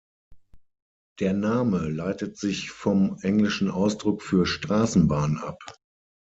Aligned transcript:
Der 1.19 1.31
Name 1.33 1.87
leitet 1.89 2.35
sich 2.35 2.71
vom 2.71 3.19
englischen 3.21 3.69
Ausdruck 3.69 4.23
für 4.23 4.47
Straßenbahn 4.47 5.37
ab. 5.37 5.59